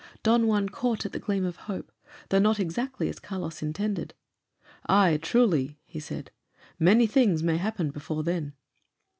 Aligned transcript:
Don 0.23 0.47
Juan 0.47 0.67
caught 0.67 1.05
at 1.05 1.11
the 1.11 1.19
gleam 1.19 1.45
of 1.45 1.57
hope, 1.69 1.91
though 2.29 2.39
not 2.39 2.59
exactly 2.59 3.07
as 3.07 3.19
Carlos 3.19 3.61
intended. 3.61 4.15
"Ay, 4.87 5.17
truly," 5.21 5.77
he 5.85 5.99
said, 5.99 6.31
"many 6.79 7.05
things 7.05 7.43
may 7.43 7.57
happen 7.57 7.91
before 7.91 8.23
then." 8.23 8.53